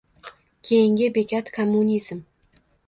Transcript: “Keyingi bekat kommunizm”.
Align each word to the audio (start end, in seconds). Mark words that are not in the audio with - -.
“Keyingi 0.63 1.11
bekat 1.19 1.53
kommunizm”. 1.59 2.27